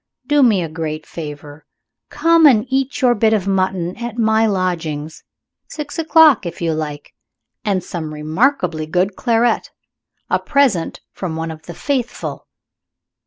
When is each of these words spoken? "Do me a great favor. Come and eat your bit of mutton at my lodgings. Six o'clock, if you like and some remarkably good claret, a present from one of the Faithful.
"Do 0.25 0.41
me 0.41 0.63
a 0.63 0.67
great 0.67 1.05
favor. 1.05 1.67
Come 2.09 2.47
and 2.47 2.65
eat 2.69 3.01
your 3.01 3.13
bit 3.13 3.33
of 3.33 3.47
mutton 3.47 3.95
at 3.97 4.17
my 4.17 4.47
lodgings. 4.47 5.23
Six 5.67 5.99
o'clock, 5.99 6.43
if 6.43 6.59
you 6.59 6.73
like 6.73 7.13
and 7.63 7.83
some 7.83 8.11
remarkably 8.11 8.87
good 8.87 9.15
claret, 9.15 9.69
a 10.27 10.39
present 10.39 11.01
from 11.11 11.35
one 11.35 11.51
of 11.51 11.67
the 11.67 11.75
Faithful. 11.75 12.47